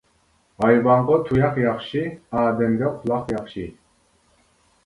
ھايۋانغا 0.63 1.17
تۇياق 1.27 1.59
ياخشى، 1.65 2.01
ئادەمگە 2.39 2.91
قۇلاق 3.03 3.31
ياخشى. 3.37 3.67